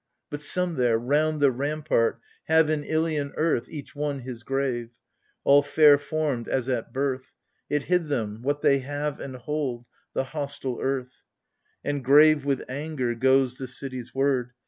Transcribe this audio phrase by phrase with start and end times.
[0.31, 4.89] But some there, round the rampart, have In Ilian earth, each one his grave:
[5.43, 7.33] All fair formed as at birth,
[7.69, 9.85] It hid them— what they have and hold—
[10.15, 11.21] the hostile earth.
[11.83, 14.53] And grave with anger goes the city's word.